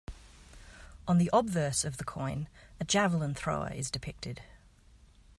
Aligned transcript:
On 1.07 1.19
the 1.19 1.29
obverse 1.31 1.85
of 1.85 1.97
the 1.97 2.03
coin, 2.03 2.47
a 2.79 2.83
javelin 2.83 3.35
thrower 3.35 3.71
is 3.71 3.91
depicted. 3.91 4.41